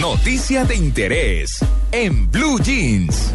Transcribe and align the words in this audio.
Noticia 0.00 0.64
de 0.64 0.76
interés 0.76 1.58
en 1.90 2.30
Blue 2.30 2.60
Jeans. 2.60 3.32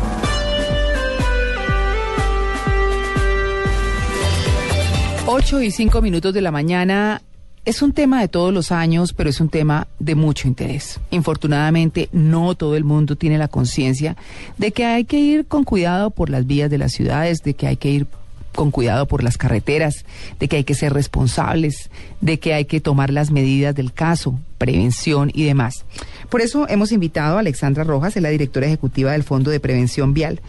Ocho 5.26 5.62
y 5.62 5.72
cinco 5.72 6.02
minutos 6.02 6.34
de 6.34 6.40
la 6.40 6.52
mañana. 6.52 7.22
Es 7.66 7.82
un 7.82 7.92
tema 7.92 8.22
de 8.22 8.30
todos 8.30 8.54
los 8.54 8.72
años, 8.72 9.12
pero 9.12 9.30
es 9.30 9.42
un 9.42 9.50
tema 9.50 9.88
de 10.00 10.16
mucho 10.16 10.48
interés. 10.48 11.02
Infortunadamente, 11.12 12.08
no 12.14 12.56
todo 12.56 12.78
el 12.78 12.86
mundo 12.86 13.18
tiene 13.18 13.38
la 13.38 13.50
conciencia 13.50 14.16
de 14.58 14.72
que 14.72 14.86
hay 14.86 15.04
que 15.04 15.20
ir 15.20 15.46
con 15.46 15.66
cuidado 15.66 16.12
por 16.12 16.30
las 16.30 16.48
vías 16.48 16.70
de 16.70 16.78
las 16.78 16.94
ciudades, 16.94 17.44
de 17.44 17.56
que 17.56 17.68
hay 17.68 17.76
que 17.76 17.90
ir 17.90 18.08
con 18.54 18.72
cuidado 18.72 19.08
por 19.08 19.24
las 19.24 19.38
carreteras, 19.38 20.06
de 20.40 20.48
que 20.48 20.58
hay 20.58 20.64
que 20.64 20.74
ser 20.74 20.94
responsables, 20.94 21.90
de 22.22 22.40
que 22.40 22.54
hay 22.54 22.66
que 22.66 22.80
tomar 22.80 23.12
las 23.12 23.32
medidas 23.32 23.76
del 23.76 23.92
caso, 23.92 24.40
prevención 24.58 25.32
y 25.34 25.44
demás. 25.44 25.86
Por 26.30 26.42
eso 26.42 26.68
hemos 26.70 26.92
invitado 26.92 27.38
a 27.38 27.42
Alexandra 27.42 27.84
Rojas, 27.84 28.16
es 28.16 28.24
la 28.24 28.30
directora 28.30 28.68
ejecutiva 28.68 29.12
del 29.12 29.24
Fondo 29.24 29.52
de 29.52 29.60
Prevención 29.60 30.14
Vial, 30.14 30.42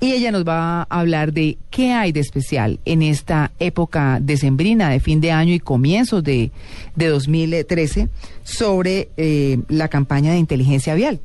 y 0.00 0.12
ella 0.12 0.32
nos 0.32 0.46
va 0.46 0.82
a 0.82 1.00
hablar 1.00 1.32
de 1.32 1.56
qué 1.70 1.92
hay 1.92 2.12
de 2.12 2.20
especial 2.20 2.78
en 2.84 3.02
esta 3.02 3.52
época 3.58 4.18
decembrina 4.20 4.90
de 4.90 5.00
fin 5.00 5.20
de 5.20 5.32
año 5.32 5.54
y 5.54 5.60
comienzos 5.60 6.22
de, 6.22 6.50
de 6.94 7.06
2013 7.06 8.08
sobre 8.42 9.08
eh, 9.16 9.58
la 9.68 9.88
campaña 9.88 10.32
de 10.32 10.38
inteligencia 10.38 10.94
vial. 10.94 11.20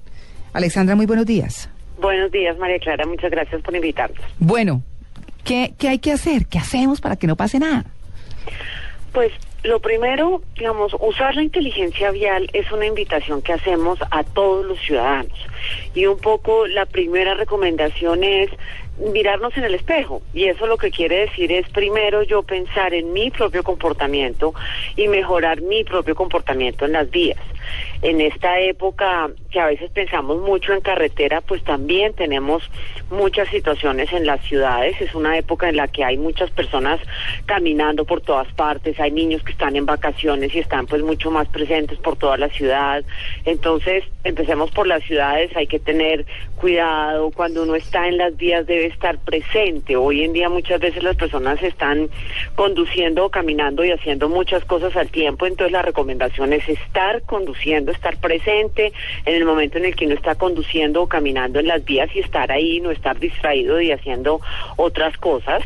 Alexandra, 0.53 0.95
muy 0.95 1.05
buenos 1.05 1.25
días. 1.25 1.69
Buenos 2.02 2.31
días, 2.31 2.57
María 2.57 2.80
Clara. 2.80 3.05
Muchas 3.05 3.30
gracias 3.31 3.61
por 3.61 3.75
invitarnos. 3.75 4.19
Bueno, 4.39 4.81
¿qué, 5.43 5.73
qué 5.77 5.89
hay 5.89 5.99
que 5.99 6.11
hacer? 6.11 6.45
¿Qué 6.45 6.57
hacemos 6.57 7.01
para 7.01 7.15
que 7.15 7.27
no 7.27 7.35
pase 7.35 7.59
nada? 7.59 7.85
Pues 9.11 9.31
lo 9.63 9.79
primero, 9.79 10.41
digamos, 10.55 10.95
usar 11.01 11.35
la 11.35 11.43
inteligencia 11.43 12.11
vial 12.11 12.49
es 12.53 12.71
una 12.71 12.85
invitación 12.85 13.41
que 13.41 13.53
hacemos 13.53 13.99
a 14.09 14.23
todos 14.23 14.65
los 14.65 14.79
ciudadanos. 14.79 15.37
Y 15.93 16.05
un 16.05 16.17
poco 16.17 16.65
la 16.67 16.85
primera 16.85 17.33
recomendación 17.33 18.23
es 18.23 18.49
mirarnos 19.13 19.55
en 19.57 19.65
el 19.65 19.75
espejo. 19.75 20.21
Y 20.33 20.45
eso 20.45 20.65
lo 20.65 20.77
que 20.77 20.91
quiere 20.91 21.21
decir 21.21 21.51
es 21.51 21.67
primero 21.69 22.23
yo 22.23 22.43
pensar 22.43 22.93
en 22.93 23.11
mi 23.11 23.31
propio 23.31 23.63
comportamiento 23.63 24.53
y 24.95 25.07
mejorar 25.09 25.61
mi 25.61 25.83
propio 25.83 26.15
comportamiento 26.15 26.85
en 26.85 26.93
las 26.93 27.09
vías. 27.09 27.39
En 28.01 28.21
esta 28.21 28.59
época 28.59 29.29
que 29.52 29.59
a 29.59 29.66
veces 29.66 29.89
pensamos 29.92 30.39
mucho 30.42 30.73
en 30.73 30.81
carretera, 30.81 31.42
pues 31.42 31.64
también 31.64 32.14
tenemos 32.14 32.64
muchas 33.09 33.50
situaciones 33.50 34.11
en 34.14 34.25
las 34.25 34.41
ciudades. 34.45 35.00
Es 35.02 35.16
una 35.16 35.38
época 35.38 35.69
en 35.69 35.78
la 35.78 35.88
que 35.88 36.03
hay 36.03 36.17
muchas 36.17 36.52
personas 36.52 37.00
caminando 37.45 38.06
por 38.06 38.22
todas 38.22 38.52
partes, 38.53 39.00
hay 39.00 39.11
niños 39.11 39.44
que 39.44 39.52
están 39.52 39.75
en 39.75 39.86
vacaciones 39.86 40.53
y 40.53 40.59
están 40.59 40.86
pues 40.86 41.02
mucho 41.02 41.31
más 41.31 41.47
presentes 41.47 41.97
por 42.00 42.16
toda 42.16 42.38
la 42.38 42.50
ciudad. 42.50 43.03
Entonces, 43.45 44.03
empecemos 44.23 44.69
por 44.72 44.86
las 44.86 45.03
ciudades, 45.03 45.56
hay 45.56 45.67
que 45.67 45.80
tener 45.80 46.25
cuidado. 46.56 47.31
Cuando 47.31 47.63
uno 47.63 47.75
está 47.75 48.08
en 48.08 48.17
las 48.17 48.38
vías 48.38 48.67
debe 48.67 48.86
estar 48.86 49.17
presente. 49.17 49.95
Hoy 49.95 50.23
en 50.23 50.34
día 50.34 50.50
muchas 50.50 50.80
veces 50.80 51.03
las 51.03 51.16
personas 51.16 51.61
están 51.63 52.09
conduciendo 52.56 53.29
caminando 53.29 53.84
y 53.84 53.91
haciendo 53.91 54.29
muchas 54.29 54.63
cosas 54.66 54.96
al 54.96 55.09
tiempo, 55.09 55.46
entonces 55.46 55.72
la 55.72 55.81
recomendación 55.81 56.53
es 56.53 56.68
estar 56.68 57.22
conduciendo, 57.23 57.91
estar 57.91 58.18
presente 58.18 58.94
en 59.25 59.38
el 59.39 59.45
momento 59.45 59.77
en 59.77 59.85
el 59.85 59.95
que 59.95 60.05
uno 60.05 60.16
está 60.16 60.35
conduciendo 60.35 61.03
o 61.03 61.07
caminando 61.07 61.59
en 61.59 61.67
las 61.67 61.83
vías 61.83 62.09
y 62.16 62.19
estar 62.19 62.51
ahí, 62.51 62.79
no 62.79 62.91
estar 62.91 63.19
distraído 63.19 63.79
y 63.81 63.91
haciendo 63.91 64.41
otras 64.77 65.17
cosas 65.17 65.63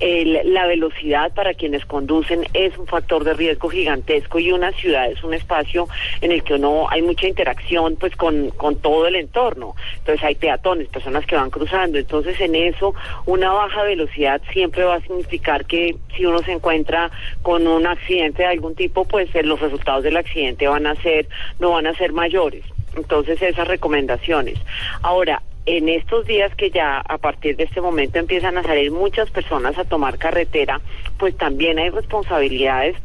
la 0.00 0.66
velocidad 0.66 1.32
para 1.34 1.54
quienes 1.54 1.84
conducen 1.84 2.46
es 2.54 2.76
un 2.78 2.86
factor 2.86 3.24
de 3.24 3.34
riesgo 3.34 3.68
gigantesco 3.68 4.38
y 4.38 4.52
una 4.52 4.70
ciudad 4.72 5.10
es 5.10 5.24
un 5.24 5.34
espacio 5.34 5.88
en 6.20 6.30
el 6.30 6.44
que 6.44 6.54
uno 6.54 6.86
hay 6.88 7.02
mucha 7.02 7.26
interacción 7.26 7.96
pues 7.96 8.14
con, 8.14 8.50
con 8.50 8.76
todo 8.76 9.06
el 9.06 9.16
entorno. 9.16 9.74
Entonces 9.98 10.22
hay 10.24 10.34
peatones, 10.36 10.88
personas 10.88 11.26
que 11.26 11.34
van 11.34 11.50
cruzando. 11.50 11.98
Entonces 11.98 12.40
en 12.40 12.54
eso 12.54 12.94
una 13.26 13.52
baja 13.52 13.82
velocidad 13.82 14.40
siempre 14.52 14.84
va 14.84 14.96
a 14.96 15.00
significar 15.00 15.64
que 15.64 15.96
si 16.16 16.24
uno 16.24 16.38
se 16.42 16.52
encuentra 16.52 17.10
con 17.42 17.66
un 17.66 17.86
accidente 17.86 18.42
de 18.42 18.48
algún 18.48 18.76
tipo, 18.76 19.04
pues 19.04 19.34
eh, 19.34 19.42
los 19.42 19.60
resultados 19.60 20.04
del 20.04 20.16
accidente 20.16 20.68
van 20.68 20.86
a 20.86 20.94
ser, 20.96 21.28
no 21.58 21.72
van 21.72 21.88
a 21.88 21.94
ser 21.94 22.12
mayores. 22.12 22.64
Entonces 22.96 23.40
esas 23.42 23.68
recomendaciones. 23.68 24.58
Ahora, 25.02 25.42
en 25.66 25.88
estos 25.88 26.26
días 26.26 26.54
que 26.54 26.70
ya 26.70 26.98
a 26.98 27.18
partir 27.18 27.56
de 27.56 27.64
este 27.64 27.80
momento 27.80 28.18
empiezan 28.18 28.56
a 28.56 28.62
salir 28.62 28.90
muchas 28.90 29.30
personas 29.30 29.76
a 29.78 29.84
tomar 29.84 30.16
carretera, 30.16 30.80
pues 31.18 31.36
también 31.36 31.78
hay 31.78 31.90
responsabilidades 31.90 32.96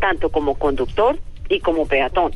tanto 0.00 0.30
como 0.30 0.56
conductor 0.56 1.16
y 1.48 1.60
como 1.60 1.86
peatón 1.86 2.32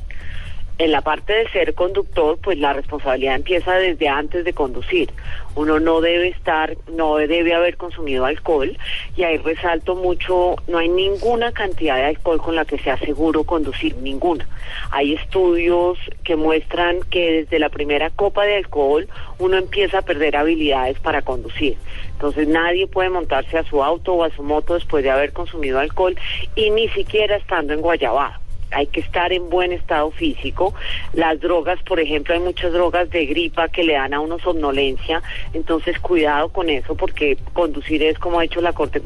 en 0.78 0.92
la 0.92 1.00
parte 1.00 1.32
de 1.32 1.50
ser 1.50 1.74
conductor, 1.74 2.38
pues 2.40 2.56
la 2.58 2.72
responsabilidad 2.72 3.34
empieza 3.34 3.74
desde 3.74 4.08
antes 4.08 4.44
de 4.44 4.52
conducir. 4.52 5.12
Uno 5.56 5.80
no 5.80 6.00
debe 6.00 6.28
estar, 6.28 6.76
no 6.92 7.16
debe 7.16 7.52
haber 7.52 7.76
consumido 7.76 8.24
alcohol 8.24 8.78
y 9.16 9.24
ahí 9.24 9.38
resalto 9.38 9.96
mucho, 9.96 10.54
no 10.68 10.78
hay 10.78 10.88
ninguna 10.88 11.50
cantidad 11.50 11.96
de 11.96 12.04
alcohol 12.04 12.40
con 12.40 12.54
la 12.54 12.64
que 12.64 12.78
sea 12.78 12.96
seguro 12.96 13.42
conducir, 13.42 13.96
ninguna. 13.96 14.48
Hay 14.92 15.14
estudios 15.14 15.98
que 16.22 16.36
muestran 16.36 17.00
que 17.10 17.42
desde 17.42 17.58
la 17.58 17.70
primera 17.70 18.10
copa 18.10 18.44
de 18.44 18.56
alcohol 18.56 19.08
uno 19.40 19.56
empieza 19.56 19.98
a 19.98 20.02
perder 20.02 20.36
habilidades 20.36 21.00
para 21.00 21.22
conducir. 21.22 21.76
Entonces 22.12 22.46
nadie 22.46 22.86
puede 22.86 23.10
montarse 23.10 23.58
a 23.58 23.64
su 23.64 23.82
auto 23.82 24.14
o 24.14 24.22
a 24.22 24.30
su 24.30 24.44
moto 24.44 24.74
después 24.74 25.02
de 25.02 25.10
haber 25.10 25.32
consumido 25.32 25.80
alcohol 25.80 26.16
y 26.54 26.70
ni 26.70 26.88
siquiera 26.90 27.34
estando 27.34 27.72
en 27.72 27.80
Guayabá 27.80 28.40
hay 28.70 28.86
que 28.86 29.00
estar 29.00 29.32
en 29.32 29.48
buen 29.48 29.72
estado 29.72 30.10
físico. 30.10 30.74
Las 31.12 31.40
drogas, 31.40 31.82
por 31.82 32.00
ejemplo, 32.00 32.34
hay 32.34 32.40
muchas 32.40 32.72
drogas 32.72 33.10
de 33.10 33.26
gripa 33.26 33.68
que 33.68 33.82
le 33.82 33.94
dan 33.94 34.14
a 34.14 34.20
uno 34.20 34.38
somnolencia, 34.38 35.22
entonces 35.52 35.98
cuidado 35.98 36.48
con 36.48 36.68
eso 36.70 36.94
porque 36.94 37.36
conducir 37.52 38.02
es, 38.02 38.18
como 38.18 38.38
ha 38.38 38.42
dicho 38.42 38.60
la 38.60 38.72
Corte 38.72 39.02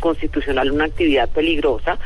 Constitucional, 0.00 0.70
una 0.70 0.84
actividad 0.84 1.28
peligrosa 1.28 1.98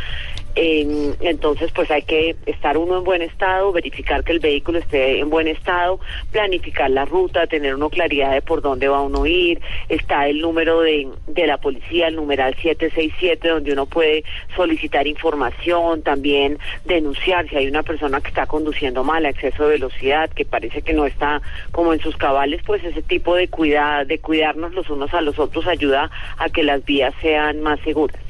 entonces, 0.61 1.71
pues 1.73 1.89
hay 1.91 2.03
que 2.03 2.35
estar 2.47 2.77
uno 2.77 2.99
en 2.99 3.05
buen 3.05 3.23
estado, 3.23 3.71
verificar 3.73 4.25
que 4.25 4.33
el 4.33 4.41
vehículo 4.41 4.81
esté 4.81 5.21
en 5.21 5.31
buen 5.31 5.47
estado, 5.47 6.01
planificar 6.33 6.91
la 6.91 7.05
ruta, 7.05 7.47
tener 7.47 7.77
una 7.77 7.89
claridad 7.89 8.33
de 8.33 8.43
por 8.43 8.61
dónde 8.61 8.89
va 8.89 9.03
uno 9.03 9.23
a 9.23 9.29
ir. 9.29 9.61
Está 9.89 10.27
el 10.27 10.41
número 10.41 10.81
de, 10.81 11.09
de 11.29 11.47
la 11.47 11.59
policía, 11.59 12.09
el 12.09 12.17
numeral 12.17 12.55
767, 12.57 13.49
donde 13.49 13.73
uno 13.73 13.87
puede 13.87 14.25
solicitar 14.57 15.07
información, 15.07 16.03
también 16.03 16.59
denunciar 16.85 17.49
si 17.49 17.57
hay 17.57 17.69
una 17.69 17.85
persona 17.85 18.21
que 18.21 18.29
está 18.29 18.47
conduciendo 18.47 19.05
mal, 19.05 19.27
exceso 19.27 19.65
de 19.65 19.75
velocidad, 19.75 20.29
que 20.31 20.45
parece 20.45 20.83
que 20.83 20.93
no 20.93 21.07
está 21.07 21.41
como 21.71 21.93
en 21.93 22.01
sus 22.01 22.17
cabales, 22.17 22.63
pues 22.67 22.83
ese 22.83 23.03
tipo 23.03 23.37
de, 23.37 23.47
cuidar, 23.49 24.07
de 24.07 24.19
cuidarnos 24.19 24.75
los 24.75 24.91
unos 24.91 25.15
a 25.15 25.21
los 25.21 25.39
otros 25.39 25.69
ayuda 25.69 26.11
a 26.37 26.49
que 26.49 26.65
las 26.65 26.85
vías 26.85 27.15
sean 27.21 27.61
más 27.61 27.79
seguras. 27.81 28.21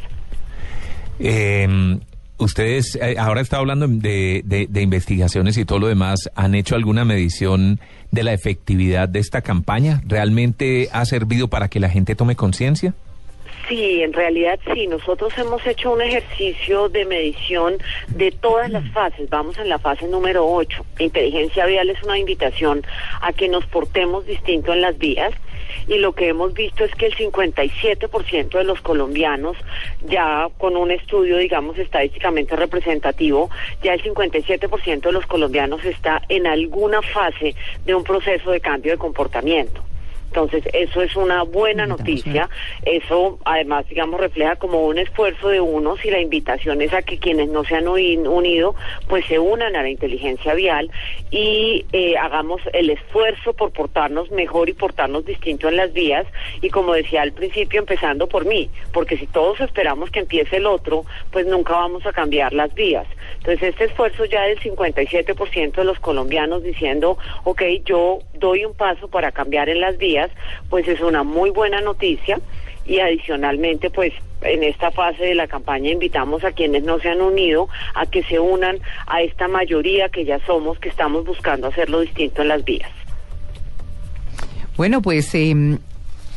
Eh, 1.20 1.98
Ustedes, 2.38 2.96
eh, 3.02 3.16
ahora 3.18 3.40
está 3.40 3.56
hablando 3.56 3.88
de, 3.88 4.42
de, 4.44 4.82
investigaciones 4.82 5.58
y 5.58 5.64
todo 5.64 5.80
lo 5.80 5.86
demás, 5.88 6.30
¿han 6.36 6.54
hecho 6.54 6.76
alguna 6.76 7.04
medición 7.04 7.80
de 8.12 8.22
la 8.22 8.32
efectividad 8.32 9.08
de 9.08 9.18
esta 9.18 9.42
campaña? 9.42 10.00
¿Realmente 10.06 10.88
ha 10.92 11.04
servido 11.04 11.48
para 11.48 11.68
que 11.68 11.80
la 11.80 11.90
gente 11.90 12.14
tome 12.14 12.36
conciencia? 12.36 12.94
Sí, 13.68 14.02
en 14.02 14.12
realidad 14.12 14.58
sí. 14.72 14.86
Nosotros 14.86 15.32
hemos 15.36 15.66
hecho 15.66 15.92
un 15.92 16.00
ejercicio 16.00 16.88
de 16.88 17.04
medición 17.04 17.74
de 18.08 18.30
todas 18.30 18.70
las 18.70 18.88
fases. 18.92 19.28
Vamos 19.28 19.58
en 19.58 19.68
la 19.68 19.78
fase 19.78 20.06
número 20.06 20.46
8. 20.46 20.86
Inteligencia 21.00 21.66
vial 21.66 21.90
es 21.90 22.02
una 22.02 22.18
invitación 22.18 22.82
a 23.20 23.32
que 23.32 23.48
nos 23.48 23.66
portemos 23.66 24.24
distinto 24.26 24.72
en 24.72 24.80
las 24.80 24.96
vías 24.96 25.32
y 25.86 25.98
lo 25.98 26.12
que 26.12 26.28
hemos 26.28 26.54
visto 26.54 26.84
es 26.84 26.94
que 26.94 27.06
el 27.06 27.16
57% 27.16 28.50
de 28.50 28.64
los 28.64 28.80
colombianos, 28.80 29.56
ya 30.06 30.48
con 30.58 30.76
un 30.76 30.90
estudio, 30.90 31.38
digamos, 31.38 31.78
estadísticamente 31.78 32.56
representativo, 32.56 33.50
ya 33.82 33.94
el 33.94 34.02
57% 34.02 35.00
de 35.00 35.12
los 35.12 35.26
colombianos 35.26 35.84
está 35.84 36.22
en 36.28 36.46
alguna 36.46 37.02
fase 37.02 37.54
de 37.84 37.94
un 37.94 38.04
proceso 38.04 38.50
de 38.50 38.60
cambio 38.60 38.92
de 38.92 38.98
comportamiento. 38.98 39.82
Entonces, 40.28 40.62
eso 40.72 41.02
es 41.02 41.16
una 41.16 41.42
buena 41.42 41.86
noticia. 41.86 42.48
Eso, 42.84 43.38
además, 43.44 43.86
digamos, 43.88 44.20
refleja 44.20 44.56
como 44.56 44.86
un 44.86 44.98
esfuerzo 44.98 45.48
de 45.48 45.60
unos 45.60 46.04
y 46.04 46.10
la 46.10 46.20
invitación 46.20 46.80
es 46.82 46.92
a 46.92 47.02
que 47.02 47.18
quienes 47.18 47.48
no 47.48 47.64
se 47.64 47.74
han 47.74 47.88
uni- 47.88 48.16
unido, 48.18 48.74
pues 49.08 49.24
se 49.26 49.38
unan 49.38 49.74
a 49.74 49.82
la 49.82 49.88
inteligencia 49.88 50.54
vial 50.54 50.90
y 51.30 51.84
eh, 51.92 52.16
hagamos 52.18 52.60
el 52.72 52.90
esfuerzo 52.90 53.52
por 53.54 53.72
portarnos 53.72 54.30
mejor 54.30 54.68
y 54.68 54.74
portarnos 54.74 55.24
distinto 55.24 55.68
en 55.68 55.76
las 55.76 55.92
vías. 55.92 56.26
Y 56.60 56.70
como 56.70 56.92
decía 56.94 57.22
al 57.22 57.32
principio, 57.32 57.80
empezando 57.80 58.26
por 58.28 58.44
mí, 58.44 58.70
porque 58.92 59.16
si 59.16 59.26
todos 59.26 59.60
esperamos 59.60 60.10
que 60.10 60.20
empiece 60.20 60.56
el 60.58 60.66
otro, 60.66 61.04
pues 61.32 61.46
nunca 61.46 61.72
vamos 61.72 62.04
a 62.06 62.12
cambiar 62.12 62.52
las 62.52 62.74
vías. 62.74 63.06
Entonces, 63.38 63.70
este 63.70 63.84
esfuerzo 63.84 64.24
ya 64.26 64.42
del 64.42 64.58
57% 64.60 65.72
de 65.72 65.84
los 65.84 65.98
colombianos 66.00 66.62
diciendo, 66.62 67.16
ok, 67.44 67.62
yo 67.84 68.18
doy 68.34 68.64
un 68.64 68.74
paso 68.74 69.08
para 69.08 69.32
cambiar 69.32 69.68
en 69.68 69.80
las 69.80 69.96
vías, 69.98 70.17
pues 70.70 70.86
es 70.88 71.00
una 71.00 71.22
muy 71.22 71.50
buena 71.50 71.80
noticia. 71.80 72.40
Y 72.86 73.00
adicionalmente, 73.00 73.90
pues 73.90 74.14
en 74.42 74.62
esta 74.62 74.90
fase 74.90 75.24
de 75.24 75.34
la 75.34 75.46
campaña 75.46 75.90
invitamos 75.90 76.44
a 76.44 76.52
quienes 76.52 76.84
no 76.84 76.98
se 77.00 77.08
han 77.10 77.20
unido 77.20 77.68
a 77.94 78.06
que 78.06 78.22
se 78.24 78.38
unan 78.38 78.78
a 79.06 79.20
esta 79.22 79.48
mayoría 79.48 80.08
que 80.08 80.24
ya 80.24 80.38
somos, 80.46 80.78
que 80.78 80.88
estamos 80.88 81.24
buscando 81.26 81.66
hacerlo 81.66 82.00
distinto 82.00 82.42
en 82.42 82.48
las 82.48 82.64
vías. 82.64 82.90
Bueno, 84.76 85.02
pues 85.02 85.34
eh, 85.34 85.78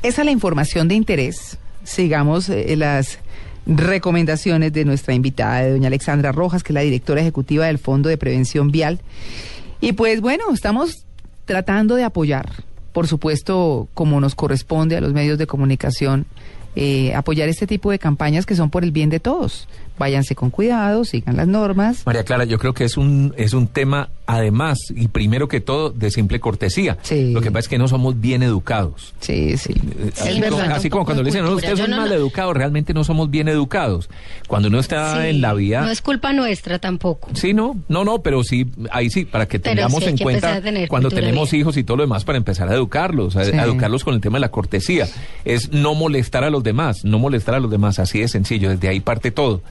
esa 0.03 0.21
es 0.21 0.25
la 0.25 0.31
información 0.31 0.87
de 0.87 0.95
interés. 0.95 1.59
Sigamos 1.83 2.49
eh, 2.49 2.75
las 2.75 3.19
recomendaciones 3.67 4.73
de 4.73 4.85
nuestra 4.85 5.13
invitada, 5.13 5.61
de 5.61 5.71
doña 5.71 5.87
Alexandra 5.87 6.31
Rojas, 6.31 6.63
que 6.63 6.73
es 6.73 6.75
la 6.75 6.81
directora 6.81 7.21
ejecutiva 7.21 7.67
del 7.67 7.77
Fondo 7.77 8.09
de 8.09 8.17
Prevención 8.17 8.71
Vial. 8.71 8.99
Y 9.79 9.93
pues 9.93 10.21
bueno, 10.21 10.45
estamos 10.53 11.05
tratando 11.45 11.95
de 11.95 12.03
apoyar, 12.03 12.49
por 12.93 13.07
supuesto, 13.07 13.87
como 13.93 14.19
nos 14.19 14.35
corresponde 14.35 14.97
a 14.97 15.01
los 15.01 15.13
medios 15.13 15.37
de 15.37 15.47
comunicación, 15.47 16.25
eh, 16.75 17.13
apoyar 17.15 17.49
este 17.49 17.67
tipo 17.67 17.91
de 17.91 17.99
campañas 17.99 18.45
que 18.45 18.55
son 18.55 18.69
por 18.69 18.83
el 18.83 18.91
bien 18.91 19.09
de 19.09 19.19
todos. 19.19 19.67
Váyanse 19.99 20.33
con 20.33 20.49
cuidado, 20.49 21.05
sigan 21.05 21.37
las 21.37 21.47
normas. 21.47 22.03
María 22.07 22.23
Clara, 22.23 22.45
yo 22.45 22.57
creo 22.57 22.73
que 22.73 22.85
es 22.85 22.97
un, 22.97 23.35
es 23.37 23.53
un 23.53 23.67
tema, 23.67 24.09
además, 24.25 24.79
y 24.95 25.09
primero 25.09 25.47
que 25.47 25.59
todo, 25.61 25.91
de 25.91 26.09
simple 26.09 26.39
cortesía. 26.39 26.97
Sí. 27.03 27.31
Lo 27.33 27.41
que 27.41 27.51
pasa 27.51 27.59
es 27.59 27.67
que 27.67 27.77
no 27.77 27.87
somos 27.87 28.19
bien 28.19 28.41
educados. 28.41 29.13
Sí, 29.19 29.57
sí. 29.57 29.73
Eh, 29.99 30.11
Así, 30.19 30.39
verdad, 30.41 30.59
como, 30.63 30.75
así 30.75 30.89
como 30.89 31.05
cuando 31.05 31.21
le 31.21 31.29
dicen, 31.29 31.43
no, 31.45 31.51
ustedes 31.51 31.77
Yo 31.77 31.83
son 31.85 31.91
no- 31.91 31.97
mal 31.97 32.11
educados, 32.11 32.55
realmente 32.55 32.95
no 32.95 33.03
somos 33.03 33.29
bien 33.29 33.47
educados. 33.47 34.09
Cuando 34.47 34.69
uno 34.69 34.79
está 34.79 35.21
Sí, 35.21 35.27
en 35.27 35.41
la 35.41 35.53
vía... 35.53 35.81
No 35.81 35.91
es 35.91 36.01
culpa 36.01 36.33
nuestra 36.33 36.79
tampoco. 36.79 37.29
Sí, 37.35 37.53
no, 37.53 37.77
no, 37.87 38.03
no, 38.03 38.23
pero 38.23 38.43
sí, 38.43 38.65
ahí 38.91 39.11
sí, 39.11 39.25
para 39.25 39.47
que 39.47 39.59
Pero 39.59 39.75
tengamos 39.75 40.03
sí 40.03 40.09
en 40.09 40.15
que 40.17 40.23
cuenta 40.23 40.61
cuando 40.87 41.09
tenemos 41.09 41.53
hijos 41.53 41.77
y 41.77 41.83
todo 41.83 41.97
lo 41.97 42.03
demás 42.03 42.23
para 42.23 42.37
empezar 42.39 42.67
a 42.69 42.73
educarlos, 42.73 43.35
a, 43.35 43.45
Sí. 43.45 43.51
a 43.55 43.65
educarlos 43.65 44.03
con 44.03 44.15
el 44.15 44.21
tema 44.21 44.37
de 44.37 44.41
la 44.41 44.49
cortesía. 44.49 45.07
Es 45.45 45.71
no 45.71 45.93
molestar 45.93 46.43
a 46.43 46.49
los 46.49 46.60
demás, 46.63 47.03
no 47.03 47.19
molestar 47.19 47.55
a 47.55 47.59
los 47.59 47.71
demás, 47.71 47.99
así 47.99 48.19
de 48.19 48.27
sencillo, 48.27 48.69
desde 48.69 48.87
ahí 48.87 48.99
parte 48.99 49.31
todo. 49.31 49.61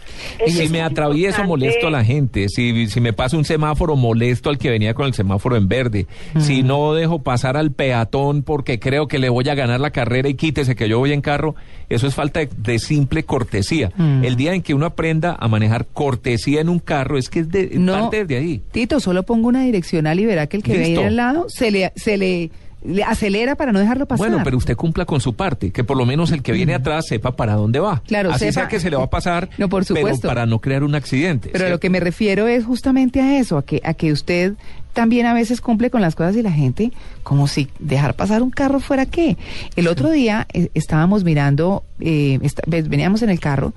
Si 0.46 0.69
me 0.69 0.82
atravieso, 0.82 1.42
importante. 1.42 1.48
molesto 1.48 1.87
a 1.88 1.90
la 1.90 2.04
gente, 2.04 2.48
si, 2.48 2.87
si 2.88 3.00
me 3.00 3.12
pasa 3.12 3.37
un 3.37 3.44
semáforo, 3.44 3.96
molesto 3.96 4.50
al 4.50 4.58
que 4.58 4.70
venía 4.70 4.94
con 4.94 5.06
el 5.06 5.14
semáforo 5.14 5.56
en 5.56 5.69
verde, 5.69 6.06
si 6.38 6.62
no 6.62 6.94
dejo 6.94 7.22
pasar 7.22 7.56
al 7.56 7.72
peatón 7.72 8.42
porque 8.42 8.78
creo 8.78 9.08
que 9.08 9.19
le 9.19 9.28
voy 9.28 9.48
a 9.48 9.54
ganar 9.54 9.81
la 9.81 9.90
carrera 9.90 10.28
y 10.28 10.34
quítese 10.34 10.76
que 10.76 10.88
yo 10.88 10.98
voy 10.98 11.12
en 11.12 11.20
carro, 11.20 11.54
eso 11.88 12.06
es 12.06 12.14
falta 12.14 12.40
de, 12.40 12.48
de 12.56 12.78
simple 12.78 13.25
cortesía. 13.25 13.92
Mm. 13.96 14.25
El 14.25 14.37
día 14.37 14.54
en 14.54 14.62
que 14.62 14.75
uno 14.75 14.87
aprenda 14.87 15.37
a 15.38 15.48
manejar 15.48 15.87
cortesía 15.87 16.60
en 16.60 16.69
un 16.69 16.78
carro, 16.78 17.19
es 17.19 17.28
que 17.28 17.40
es 17.40 17.48
de, 17.48 17.70
No, 17.75 17.92
parte 17.92 18.25
desde 18.25 18.37
ahí. 18.37 18.62
Tito, 18.70 19.00
solo 19.00 19.25
pongo 19.25 19.48
una 19.48 19.64
direccional 19.64 20.20
y 20.20 20.26
verá 20.26 20.46
que 20.46 20.56
el 20.56 20.62
que 20.62 20.76
ve 20.76 21.04
al 21.04 21.16
lado 21.16 21.46
se 21.48 21.70
le, 21.70 21.92
se 21.96 22.16
le, 22.16 22.50
le 22.82 23.05
acelera 23.05 23.56
para 23.56 23.73
no 23.73 23.79
dejarlo 23.79 24.06
pasar. 24.06 24.27
Bueno, 24.29 24.43
pero 24.44 24.56
usted 24.56 24.75
cumpla 24.77 25.05
con 25.05 25.21
su 25.21 25.35
parte, 25.35 25.71
que 25.71 25.85
por 25.85 25.97
lo 25.97 26.06
menos 26.06 26.31
el 26.32 26.43
que 26.43 26.53
viene 26.53 26.75
atrás 26.75 27.06
sepa 27.09 27.37
para 27.37 27.55
dónde 27.55 27.79
va. 27.81 28.03
Claro, 28.06 28.31
Así 28.31 28.47
sepa. 28.47 28.53
sea 28.53 28.69
que 28.69 28.81
se 28.81 28.91
le 28.91 28.97
va 28.97 29.05
a 29.05 29.11
pasar, 29.11 29.50
No, 29.59 29.69
por 29.69 29.85
pero 29.87 29.99
supuesto. 30.00 30.29
para 30.29 30.47
no 30.47 30.61
crear 30.61 30.82
un 30.82 30.94
accidente. 30.94 31.50
Pero 31.53 31.67
a 31.67 31.69
lo 31.69 31.79
que 31.81 31.91
me 31.91 32.00
refiero 32.00 32.49
es 32.49 32.65
justamente 32.65 33.21
a 33.21 33.38
eso, 33.38 33.59
a 33.59 33.65
que, 33.65 33.81
a 33.85 33.94
que 33.94 34.12
usted 34.12 34.55
también 34.93 35.27
a 35.27 35.35
veces 35.35 35.61
cumple 35.61 35.91
con 35.91 36.00
las 36.00 36.17
cosas 36.17 36.35
y 36.37 36.43
la 36.43 36.50
gente, 36.53 36.91
como 37.23 37.47
si 37.47 37.69
dejar 37.79 38.15
pasar 38.15 38.43
un 38.43 38.50
carro 38.50 38.81
fuera 38.81 39.06
qué. 39.06 39.37
El 39.76 39.87
otro 39.87 40.11
día 40.11 40.47
eh, 40.53 40.69
estábamos 40.75 41.23
mirando, 41.23 41.85
eh, 42.00 42.38
veníamos 42.67 43.23
en 43.23 43.31
el 43.31 43.38
carro, 43.41 43.73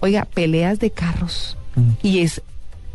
oiga, 0.00 0.26
peleas 0.32 0.78
de 0.78 0.90
carros. 0.90 1.56
Y 2.02 2.18
es, 2.20 2.42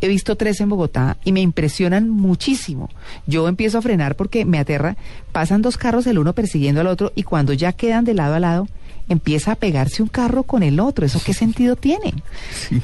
he 0.00 0.08
visto 0.08 0.36
tres 0.36 0.60
en 0.60 0.68
Bogotá 0.68 1.16
y 1.24 1.32
me 1.32 1.40
impresionan 1.40 2.08
muchísimo. 2.08 2.88
Yo 3.26 3.48
empiezo 3.48 3.78
a 3.78 3.82
frenar 3.82 4.16
porque 4.16 4.44
me 4.44 4.58
aterra. 4.58 4.96
Pasan 5.32 5.62
dos 5.62 5.76
carros, 5.76 6.06
el 6.06 6.18
uno 6.18 6.34
persiguiendo 6.34 6.80
al 6.80 6.86
otro, 6.86 7.12
y 7.14 7.22
cuando 7.22 7.52
ya 7.52 7.72
quedan 7.72 8.04
de 8.04 8.14
lado 8.14 8.34
a 8.34 8.40
lado, 8.40 8.68
empieza 9.08 9.52
a 9.52 9.56
pegarse 9.56 10.02
un 10.02 10.08
carro 10.08 10.42
con 10.42 10.62
el 10.62 10.80
otro. 10.80 11.06
¿Eso 11.06 11.20
qué 11.24 11.34
sentido 11.34 11.76
tiene? 11.76 12.14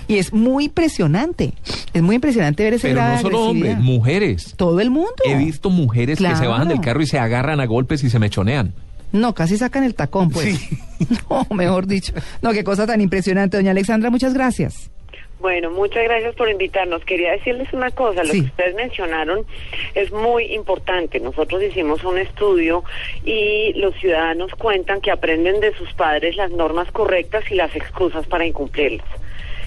Y 0.08 0.16
es 0.16 0.32
muy 0.32 0.64
impresionante. 0.64 1.52
Es 1.92 2.02
muy 2.02 2.16
impresionante 2.16 2.62
ver 2.64 2.74
ese 2.74 2.88
Pero 2.88 2.96
grado 2.96 3.14
no 3.16 3.20
solo 3.20 3.42
hombres, 3.46 3.78
mujeres. 3.78 4.54
Todo 4.56 4.80
el 4.80 4.90
mundo. 4.90 5.14
He 5.24 5.36
visto 5.36 5.70
mujeres 5.70 6.18
que 6.18 6.36
se 6.36 6.46
bajan 6.46 6.68
del 6.68 6.80
carro 6.80 7.02
y 7.02 7.06
se 7.06 7.18
agarran 7.18 7.60
a 7.60 7.66
golpes 7.66 8.02
y 8.04 8.10
se 8.10 8.18
mechonean. 8.18 8.74
No, 9.12 9.32
casi 9.32 9.56
sacan 9.56 9.84
el 9.84 9.94
tacón, 9.94 10.30
pues. 10.30 10.58
No, 11.28 11.46
mejor 11.54 11.86
dicho. 11.86 12.14
No, 12.40 12.52
qué 12.52 12.64
cosa 12.64 12.86
tan 12.86 13.00
impresionante. 13.00 13.56
Doña 13.56 13.72
Alexandra, 13.72 14.10
muchas 14.10 14.32
gracias. 14.32 14.90
Bueno, 15.44 15.70
muchas 15.70 16.04
gracias 16.04 16.34
por 16.36 16.48
invitarnos. 16.48 17.04
Quería 17.04 17.32
decirles 17.32 17.70
una 17.74 17.90
cosa, 17.90 18.24
lo 18.24 18.32
Sí. 18.32 18.40
que 18.40 18.46
ustedes 18.46 18.74
mencionaron 18.76 19.44
es 19.94 20.10
muy 20.10 20.44
importante. 20.54 21.20
Nosotros 21.20 21.62
hicimos 21.62 22.02
un 22.02 22.16
estudio 22.16 22.82
y 23.26 23.74
los 23.74 23.94
ciudadanos 23.96 24.52
cuentan 24.52 25.02
que 25.02 25.10
aprenden 25.10 25.60
de 25.60 25.74
sus 25.76 25.92
padres 25.92 26.36
las 26.36 26.50
normas 26.50 26.90
correctas 26.92 27.44
y 27.50 27.56
las 27.56 27.76
excusas 27.76 28.26
para 28.26 28.46
incumplirlas. 28.46 29.06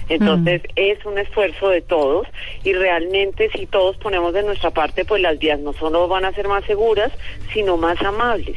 Entonces 0.08 0.62
es 0.74 0.98
un 1.06 1.16
esfuerzo 1.16 1.68
de 1.68 1.80
todos 1.80 2.26
y 2.64 2.72
realmente 2.72 3.48
si 3.56 3.66
todos 3.66 3.96
ponemos 3.98 4.34
de 4.34 4.42
nuestra 4.42 4.72
parte, 4.72 5.04
pues 5.04 5.22
las 5.22 5.38
vías 5.38 5.60
no 5.60 5.74
solo 5.74 6.08
van 6.08 6.24
a 6.24 6.32
ser 6.32 6.48
más 6.48 6.64
seguras, 6.64 7.12
sino 7.54 7.76
más 7.76 8.02
amables. 8.02 8.56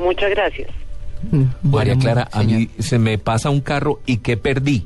Muchas 0.00 0.30
gracias. 0.30 0.68
Mm, 1.30 1.44
María 1.62 1.96
Clara, 1.96 2.26
a 2.32 2.42
mí 2.42 2.68
se 2.80 2.98
me 2.98 3.18
pasa 3.18 3.50
un 3.50 3.60
carro 3.60 4.00
y 4.04 4.16
que 4.16 4.36
perdí. 4.36 4.84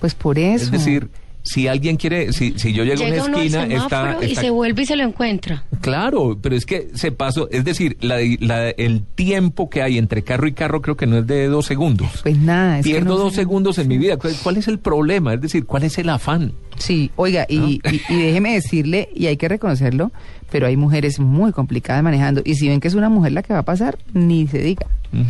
Pues 0.00 0.14
por 0.14 0.38
eso. 0.38 0.64
Es 0.64 0.70
decir, 0.72 1.08
si 1.42 1.68
alguien 1.68 1.96
quiere, 1.96 2.32
si, 2.32 2.58
si 2.58 2.72
yo 2.72 2.84
llego 2.84 3.02
a 3.02 3.06
Llega 3.08 3.24
una 3.24 3.26
uno 3.26 3.38
al 3.38 3.46
esquina, 3.46 3.76
está, 3.76 4.18
y 4.24 4.34
se 4.34 4.50
vuelve 4.50 4.82
y 4.82 4.86
se 4.86 4.96
lo 4.96 5.04
encuentra. 5.04 5.64
Claro, 5.80 6.38
pero 6.40 6.54
es 6.54 6.66
que 6.66 6.88
se 6.94 7.12
pasó, 7.12 7.48
es 7.50 7.64
decir, 7.64 7.96
la, 8.00 8.16
la- 8.40 8.70
el 8.70 9.02
tiempo 9.14 9.70
que 9.70 9.82
hay 9.82 9.96
entre 9.98 10.22
carro 10.22 10.46
y 10.46 10.52
carro 10.52 10.82
creo 10.82 10.96
que 10.96 11.06
no 11.06 11.18
es 11.18 11.26
de 11.26 11.46
dos 11.48 11.66
segundos. 11.66 12.08
Pues 12.22 12.38
nada. 12.38 12.78
Es 12.80 12.84
que 12.84 12.92
Pierdo 12.92 13.14
no 13.14 13.16
dos 13.16 13.34
segundos 13.34 13.78
en 13.78 13.88
mi 13.88 13.96
vida. 13.98 14.16
¿Cuál, 14.18 14.34
cuál 14.42 14.56
es 14.58 14.68
el 14.68 14.78
problema? 14.78 15.34
Es 15.34 15.40
decir, 15.40 15.64
¿cuál 15.66 15.84
es 15.84 15.96
el 15.98 16.08
afán? 16.10 16.52
Sí, 16.78 17.10
oiga, 17.16 17.46
y, 17.48 17.80
y- 17.90 18.00
y 18.08 18.16
déjeme 18.22 18.52
decirle, 18.54 19.08
y 19.14 19.26
hay 19.26 19.36
que 19.36 19.48
reconocerlo, 19.48 20.12
pero 20.50 20.66
hay 20.66 20.76
mujeres 20.76 21.20
muy 21.20 21.52
complicadas 21.52 22.02
manejando. 22.02 22.42
Y 22.44 22.54
si 22.56 22.68
ven 22.68 22.80
que 22.80 22.88
es 22.88 22.94
una 22.94 23.08
mujer 23.08 23.32
la 23.32 23.42
que 23.42 23.52
va 23.52 23.60
a 23.60 23.64
pasar, 23.64 23.98
ni 24.12 24.46
se 24.46 24.58
diga. 24.58 24.86
Mm. 25.12 25.22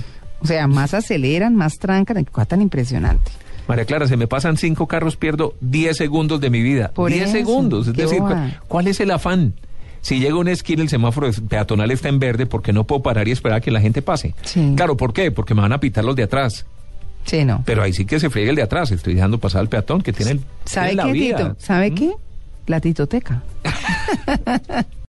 O 0.42 0.46
sea, 0.46 0.66
más 0.66 0.94
aceleran, 0.94 1.54
más 1.54 1.74
trancan, 1.78 2.24
cosa 2.24 2.46
tan 2.46 2.62
impresionante. 2.62 3.30
María 3.70 3.84
Clara, 3.84 4.08
se 4.08 4.16
me 4.16 4.26
pasan 4.26 4.56
cinco 4.56 4.88
carros, 4.88 5.14
pierdo 5.16 5.54
10 5.60 5.96
segundos 5.96 6.40
de 6.40 6.50
mi 6.50 6.60
vida. 6.60 6.90
Por 6.92 7.12
10 7.12 7.22
eso, 7.22 7.32
segundos. 7.32 7.86
Es 7.86 7.94
decir. 7.94 8.18
¿cuál, 8.18 8.60
cuál 8.66 8.88
es 8.88 8.98
el 8.98 9.12
afán? 9.12 9.54
Si 10.00 10.18
llego 10.18 10.38
a 10.38 10.40
una 10.40 10.50
esquina, 10.50 10.82
el 10.82 10.88
semáforo 10.88 11.30
peatonal 11.48 11.92
está 11.92 12.08
en 12.08 12.18
verde, 12.18 12.46
porque 12.46 12.72
no 12.72 12.82
puedo 12.82 13.00
parar 13.00 13.28
y 13.28 13.30
esperar 13.30 13.58
a 13.58 13.60
que 13.60 13.70
la 13.70 13.80
gente 13.80 14.02
pase? 14.02 14.34
Sí. 14.42 14.72
Claro, 14.76 14.96
¿por 14.96 15.12
qué? 15.12 15.30
Porque 15.30 15.54
me 15.54 15.60
van 15.60 15.72
a 15.72 15.78
pitar 15.78 16.04
los 16.04 16.16
de 16.16 16.24
atrás. 16.24 16.66
Sí, 17.24 17.44
no. 17.44 17.62
Pero 17.64 17.84
ahí 17.84 17.92
sí 17.92 18.06
que 18.06 18.18
se 18.18 18.28
friegue 18.28 18.50
el 18.50 18.56
de 18.56 18.62
atrás. 18.62 18.90
Estoy 18.90 19.14
dejando 19.14 19.38
pasar 19.38 19.60
al 19.60 19.68
peatón 19.68 20.02
que 20.02 20.12
tiene, 20.12 20.32
el, 20.32 20.40
¿Sabe 20.64 20.88
tiene 20.88 21.02
la 21.02 21.06
qué, 21.06 21.12
vía. 21.12 21.36
Tito? 21.36 21.56
¿Sabe 21.60 21.90
¿Mm? 21.92 21.94
qué? 21.94 22.12
La 22.66 22.80
titoteca. 22.80 23.42